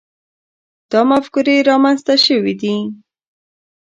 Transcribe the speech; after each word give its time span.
دا 0.91 1.01
مفکورې 1.11 1.55
رامنځته 1.69 2.15
شوي 2.25 2.53
دي. 2.61 2.75